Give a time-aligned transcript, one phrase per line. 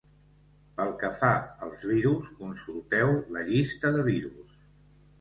[0.79, 1.29] Pel que fa
[1.67, 4.61] als virus, consulteu la llista de virus.